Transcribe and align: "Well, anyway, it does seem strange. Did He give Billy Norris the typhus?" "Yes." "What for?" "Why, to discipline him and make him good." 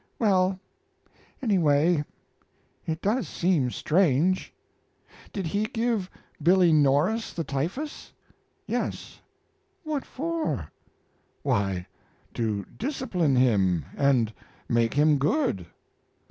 "Well, 0.17 0.59
anyway, 1.43 2.03
it 2.87 3.01
does 3.03 3.27
seem 3.27 3.69
strange. 3.69 4.51
Did 5.31 5.45
He 5.45 5.65
give 5.65 6.09
Billy 6.41 6.73
Norris 6.73 7.33
the 7.33 7.43
typhus?" 7.43 8.11
"Yes." 8.65 9.21
"What 9.83 10.03
for?" 10.03 10.71
"Why, 11.43 11.85
to 12.33 12.65
discipline 12.75 13.35
him 13.35 13.85
and 13.95 14.33
make 14.67 14.95
him 14.95 15.19
good." 15.19 15.67